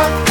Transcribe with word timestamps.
love 0.00 0.29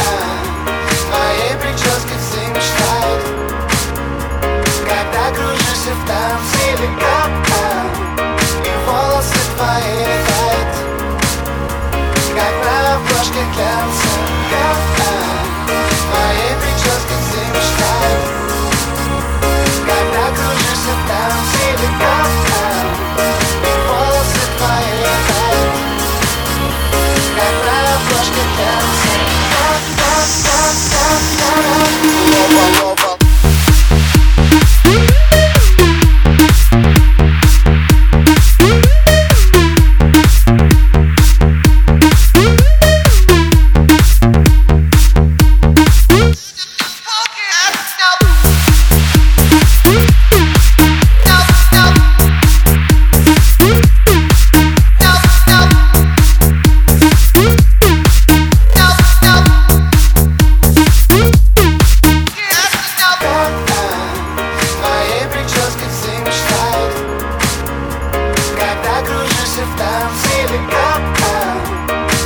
как 70.58 71.02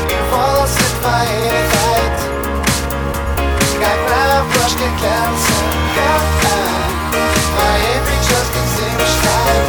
И 0.08 0.16
волосы 0.30 0.84
твои 1.00 1.44
летают 1.44 2.16
Как 3.80 3.98
на 4.08 4.40
обложке 4.40 4.86
глянца 4.98 5.56
Моей 7.58 7.98
прическе 8.06 8.60
все 8.70 8.86
мечтают 8.96 9.68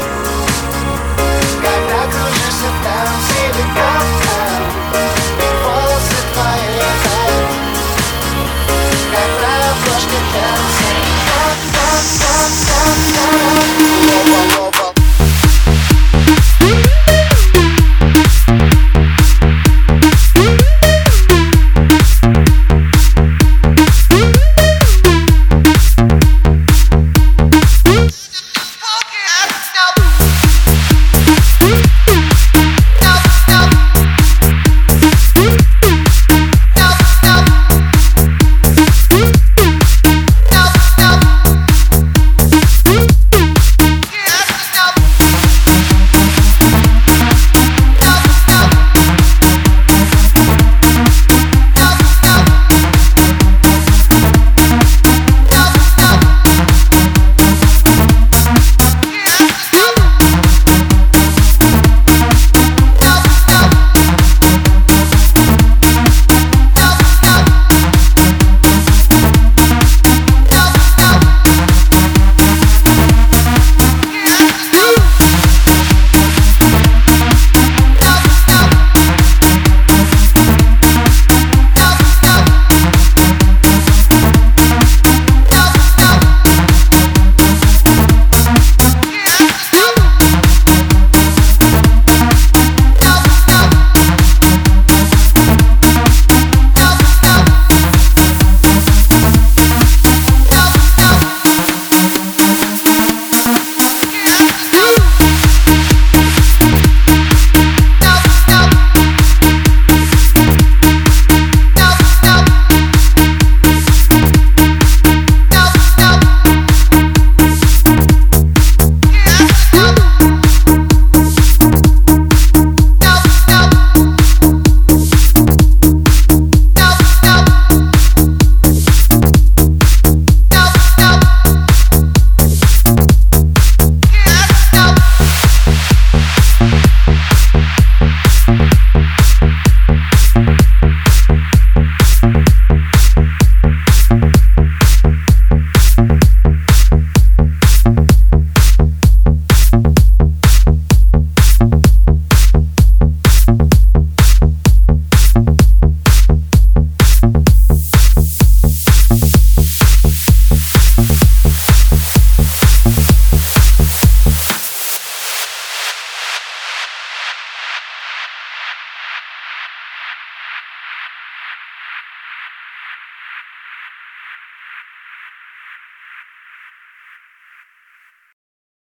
Когда 1.62 2.00
кружишься 2.12 2.70
в 2.72 2.84
И 5.38 5.50
волосы 5.64 6.18
твои 6.34 6.68
летают 6.76 7.50
Как 9.12 9.32
на 9.42 9.52
обложке 9.72 10.18
глянца 10.32 10.85